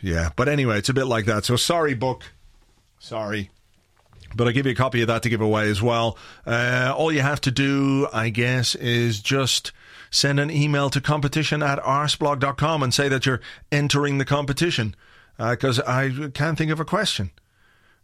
[0.00, 0.30] yeah.
[0.36, 1.44] But anyway, it's a bit like that.
[1.44, 2.24] So sorry, book.
[2.98, 3.50] Sorry.
[4.34, 6.16] But I'll give you a copy of that to give away as well.
[6.46, 9.72] Uh, all you have to do, I guess, is just
[10.10, 13.40] send an email to competition at arseblog.com and say that you're
[13.70, 14.94] entering the competition.
[15.38, 17.30] Because I can't think of a question.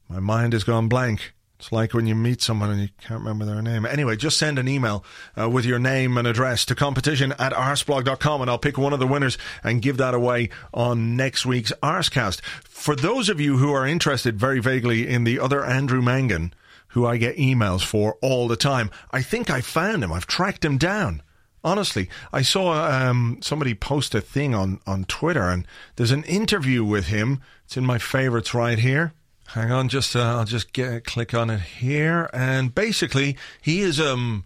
[0.09, 1.35] My mind has gone blank.
[1.59, 3.85] It's like when you meet someone and you can't remember their name.
[3.85, 5.05] Anyway, just send an email
[5.37, 9.01] uh, with your name and address to competition at arseblog.com and I'll pick one of
[9.01, 12.43] the winners and give that away on next week's Arsecast.
[12.43, 16.55] For those of you who are interested very vaguely in the other Andrew Mangan,
[16.89, 20.13] who I get emails for all the time, I think I found him.
[20.13, 21.23] I've tracked him down.
[21.65, 25.67] Honestly, I saw um, somebody post a thing on, on Twitter and
[25.97, 27.41] there's an interview with him.
[27.65, 29.13] It's in my favorites right here.
[29.53, 33.99] Hang on, just uh, I'll just get click on it here, and basically he is
[33.99, 34.45] um,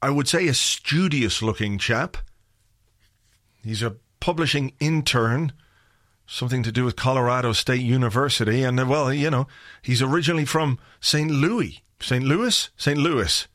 [0.00, 2.16] I would say a studious-looking chap.
[3.62, 5.52] He's a publishing intern,
[6.26, 9.46] something to do with Colorado State University, and uh, well, you know,
[9.82, 11.30] he's originally from St.
[11.30, 12.24] Louis, St.
[12.24, 12.98] Louis, St.
[12.98, 13.46] Louis,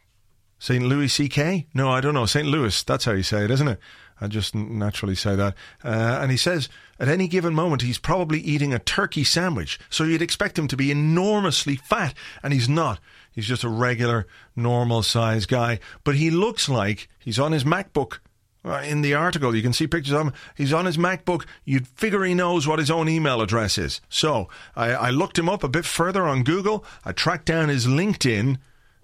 [0.59, 0.83] St.
[0.83, 1.65] Louis C.K.
[1.73, 2.47] No, I don't know, St.
[2.47, 2.83] Louis.
[2.83, 3.79] That's how you say it, isn't it?
[4.21, 5.55] I just naturally say that.
[5.83, 10.03] Uh, and he says at any given moment he's probably eating a turkey sandwich, so
[10.03, 12.99] you'd expect him to be enormously fat, and he's not.
[13.31, 15.79] He's just a regular, normal size guy.
[16.03, 18.19] But he looks like he's on his MacBook.
[18.65, 20.33] Uh, in the article, you can see pictures of him.
[20.55, 21.45] He's on his MacBook.
[21.65, 23.99] You'd figure he knows what his own email address is.
[24.07, 26.85] So I, I looked him up a bit further on Google.
[27.03, 28.57] I tracked down his LinkedIn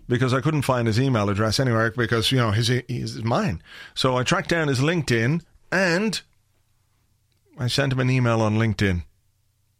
[0.09, 3.61] because I couldn't find his email address anywhere because, you know, his, his mine.
[3.93, 6.21] So I tracked down his LinkedIn and
[7.57, 9.03] I sent him an email on LinkedIn.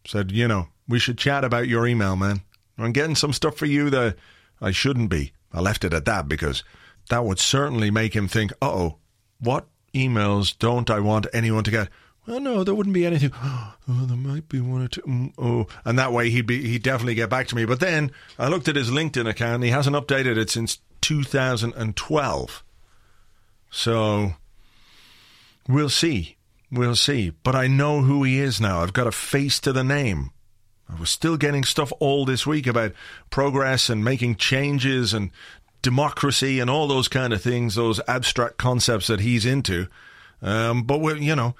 [0.06, 2.42] Said, you know, we should chat about your email, man.
[2.78, 4.16] I'm getting some stuff for you that
[4.60, 5.32] I shouldn't be.
[5.52, 6.62] I left it at that because
[7.08, 8.96] that would certainly make him think, oh,
[9.40, 11.88] what emails don't I want anyone to get?
[12.30, 13.32] Well, no, there wouldn't be anything.
[13.92, 15.00] Oh, there might be one or two.
[15.00, 17.64] Mm, oh, and that way he'd be he'd definitely get back to me.
[17.64, 19.64] But then I looked at his LinkedIn account.
[19.64, 22.64] he hasn't updated it since 2012.
[23.68, 24.34] So
[25.68, 26.36] we'll see,
[26.70, 27.30] we'll see.
[27.30, 28.80] But I know who he is now.
[28.80, 30.30] I've got a face to the name.
[30.88, 32.92] I was still getting stuff all this week about
[33.30, 35.32] progress and making changes and
[35.82, 39.88] democracy and all those kind of things, those abstract concepts that he's into.
[40.42, 41.56] Um, but we'll, you know,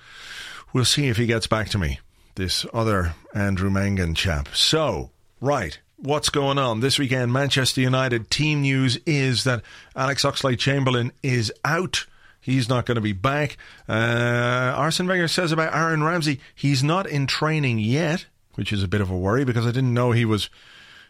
[0.73, 2.01] we'll see if he gets back to me.
[2.35, 4.49] This other Andrew Mangan chap.
[4.55, 5.11] So,
[5.41, 7.33] right, what's going on this weekend?
[7.33, 9.63] Manchester United team news is that
[9.95, 12.07] Alex Oxlade-Chamberlain is out.
[12.41, 13.59] He's not going to be back.
[13.89, 18.89] Uh, Arsene Wenger says about Aaron Ramsey, he's not in training yet, which is a
[18.89, 20.49] bit of a worry because I didn't know he was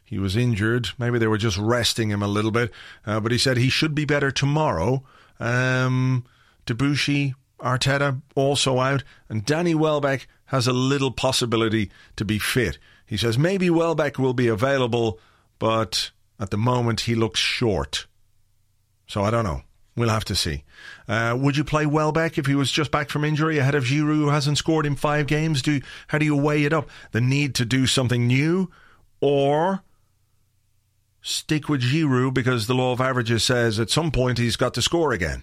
[0.04, 0.88] he was injured.
[0.98, 2.72] Maybe they were just resting him a little bit.
[3.06, 5.04] Uh, but he said he should be better tomorrow.
[5.38, 6.24] Um,
[6.66, 12.78] Debuchy, Arteta also out, and Danny Welbeck has a little possibility to be fit.
[13.06, 15.18] He says maybe Welbeck will be available,
[15.58, 18.06] but at the moment he looks short.
[19.06, 19.62] So I don't know.
[19.96, 20.64] We'll have to see.
[21.08, 24.14] Uh, would you play Welbeck if he was just back from injury ahead of Giroud,
[24.14, 25.62] who hasn't scored in five games?
[25.62, 26.88] Do how do you weigh it up?
[27.10, 28.70] The need to do something new,
[29.20, 29.82] or
[31.20, 34.82] stick with Giroud because the law of averages says at some point he's got to
[34.82, 35.42] score again.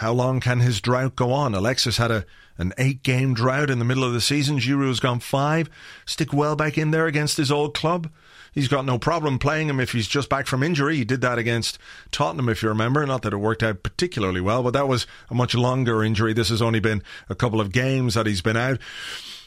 [0.00, 1.54] How long can his drought go on?
[1.54, 2.24] Alexis had a
[2.56, 4.58] an eight game drought in the middle of the season.
[4.58, 5.68] Giroud's gone five.
[6.06, 8.10] Stick Welbeck in there against his old club.
[8.50, 10.96] He's got no problem playing him if he's just back from injury.
[10.96, 11.78] He did that against
[12.12, 13.04] Tottenham, if you remember.
[13.04, 16.32] Not that it worked out particularly well, but that was a much longer injury.
[16.32, 18.78] This has only been a couple of games that he's been out.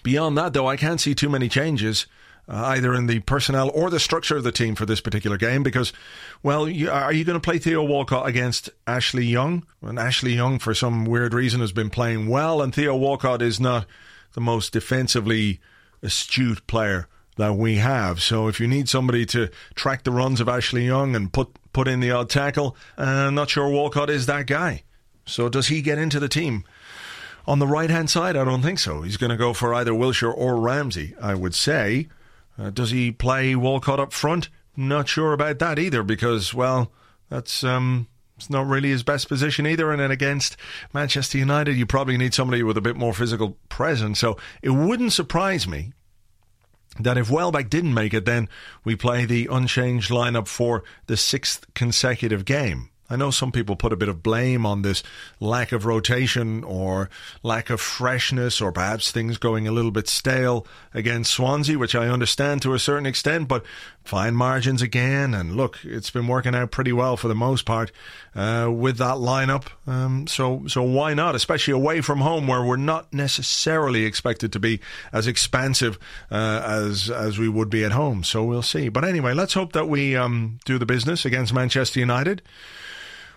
[0.04, 2.06] Beyond that, though, I can't see too many changes
[2.48, 5.64] uh, either in the personnel or the structure of the team for this particular game
[5.64, 5.94] because,
[6.42, 9.66] well, you, are you going to play Theo Walcott against Ashley Young?
[9.82, 13.60] And Ashley Young, for some weird reason, has been playing well, and Theo Walcott is
[13.60, 13.86] not
[14.34, 15.60] the most defensively
[16.02, 18.22] astute player that we have.
[18.22, 21.88] So if you need somebody to track the runs of Ashley Young and put put
[21.88, 24.84] in the odd tackle, uh, I'm not sure Walcott is that guy.
[25.26, 26.66] So does he get into the team?
[27.48, 29.02] On the right hand side, I don't think so.
[29.02, 32.08] He's going to go for either Wilshere or Ramsey, I would say.
[32.58, 34.50] Uh, does he play Walcott up front?
[34.76, 36.92] Not sure about that either because, well,
[37.30, 39.92] that's um, it's not really his best position either.
[39.92, 40.58] And then against
[40.94, 44.20] Manchester United, you probably need somebody with a bit more physical presence.
[44.20, 45.94] So it wouldn't surprise me
[47.00, 48.50] that if Welbeck didn't make it, then
[48.84, 52.90] we play the unchanged lineup for the sixth consecutive game.
[53.10, 55.04] I know some people put a bit of blame on this
[55.40, 57.10] lack of rotation or
[57.44, 62.08] lack of freshness or perhaps things going a little bit stale against Swansea, which I
[62.08, 63.64] understand to a certain extent, but
[64.04, 65.34] fine margins again.
[65.34, 67.92] And look, it's been working out pretty well for the most part
[68.36, 69.68] uh, with that lineup.
[69.86, 71.36] Um, so, so why not?
[71.36, 74.80] Especially away from home, where we're not necessarily expected to be
[75.12, 76.00] as expansive
[76.32, 78.24] uh, as as we would be at home.
[78.24, 78.90] So we'll see.
[78.90, 82.42] But anyway, let's hope that we um, do the business against Manchester United.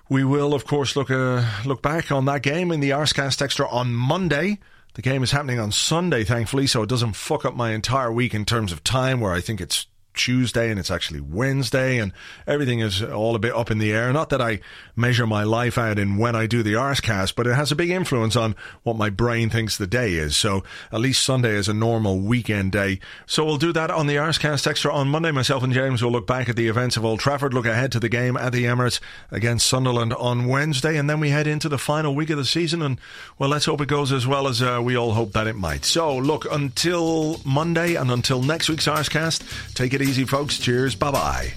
[0.09, 3.68] We will, of course, look uh, look back on that game in the Arsecast Extra
[3.68, 4.59] on Monday.
[4.94, 8.32] The game is happening on Sunday, thankfully, so it doesn't fuck up my entire week
[8.32, 9.86] in terms of time, where I think it's
[10.17, 12.12] Tuesday and it's actually Wednesday and
[12.47, 14.12] everything is all a bit up in the air.
[14.12, 14.61] Not that I
[14.97, 17.91] measure my life out in when I do the Arsecast, but it has a big
[17.91, 20.37] influence on what my brain thinks the day is.
[20.37, 22.99] So at least Sunday is a normal weekend day.
[23.27, 25.31] So we'll do that on the Arsecast Extra on Monday.
[25.31, 28.01] Myself and James will look back at the events of Old Trafford, look ahead to
[28.01, 29.01] the game at the Emirates
[29.31, 32.83] against Sunderland on Wednesday, and then we head into the final week of the season.
[32.83, 32.99] And
[33.39, 35.85] well, let's hope it goes as well as uh, we all hope that it might.
[35.85, 40.59] So look, until Monday and until next week's Arsecast, take it easy, folks.
[40.59, 40.94] Cheers.
[40.94, 41.52] Bye bye.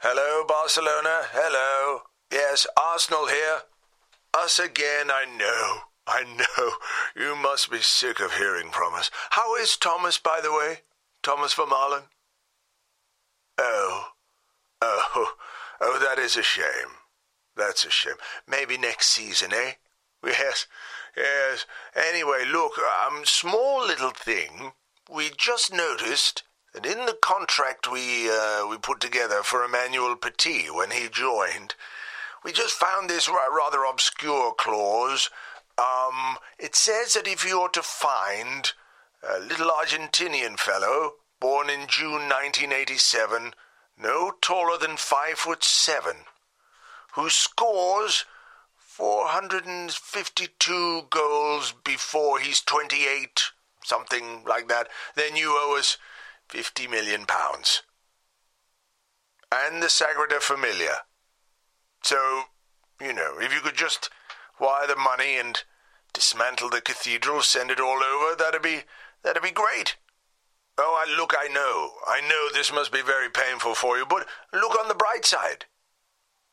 [0.00, 1.22] Hello, Barcelona.
[1.32, 2.02] Hello.
[2.30, 3.62] Yes, Arsenal here.
[4.32, 5.80] Us again, I know.
[6.06, 6.70] I know.
[7.16, 9.10] You must be sick of hearing from us.
[9.30, 10.82] How is Thomas, by the way?
[11.24, 12.04] Thomas Vermaelen?
[13.58, 14.04] Oh.
[14.80, 15.34] Oh.
[15.80, 16.94] Oh, that is a shame.
[17.56, 18.14] That's a shame.
[18.48, 19.72] Maybe next season, eh?
[20.24, 20.68] Yes.
[21.16, 21.66] Yes.
[21.96, 24.72] Anyway, look, um, small little thing.
[25.10, 26.44] We just noticed
[26.80, 31.74] that in the contract we uh, we put together for Emmanuel Petit when he joined,
[32.44, 35.28] we just found this rather obscure clause.
[35.76, 38.70] Um, it says that if you're to find
[39.28, 43.54] a little Argentinian fellow born in June 1987,
[44.00, 46.26] no taller than five foot seven,
[47.14, 48.24] who scores
[48.76, 53.50] 452 goals before he's 28,
[53.84, 55.98] something like that, then you owe us
[56.48, 57.82] 50 million pounds.
[59.52, 61.02] And the Sagrada Familia.
[62.02, 62.42] So,
[63.00, 64.10] you know, if you could just
[64.60, 65.62] wire the money and
[66.12, 68.80] dismantle the cathedral, send it all over, that'd be
[69.22, 69.96] that'd be great.
[70.80, 71.90] Oh, I, look, I know.
[72.06, 75.64] I know this must be very painful for you, but look on the bright side.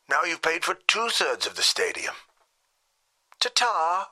[0.08, 2.14] Now you've paid for two thirds of the stadium.
[3.40, 4.08] Ta-ta!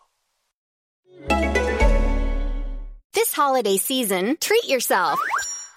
[3.13, 5.19] This holiday season, treat yourself.